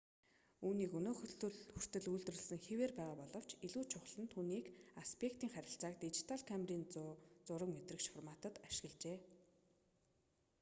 үүнийг 0.65 0.91
өнөө 0.99 1.15
хүртэл 1.75 2.07
үйлдвэрлэсэн 2.13 2.59
хэвээр 2.67 2.93
байгаа 2.97 3.17
боловч 3.21 3.49
илүү 3.65 3.85
чухал 3.91 4.17
нь 4.21 4.31
түүний 4.33 4.61
аспектийн 5.03 5.53
харьцааг 5.53 5.95
дижитал 5.99 6.41
камерын 6.49 6.83
зураг 7.47 7.69
мэдрэгч 7.73 8.05
форматад 8.13 8.55
ашиглажээ 8.67 9.17